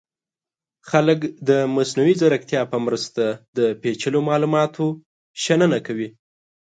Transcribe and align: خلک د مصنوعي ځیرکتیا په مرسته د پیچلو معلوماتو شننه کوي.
خلک 0.89 1.19
د 1.49 1.49
مصنوعي 1.75 2.13
ځیرکتیا 2.21 2.61
په 2.71 2.77
مرسته 2.85 3.23
د 3.57 3.59
پیچلو 3.81 4.19
معلوماتو 4.29 4.85
شننه 5.43 5.79
کوي. 5.87 6.09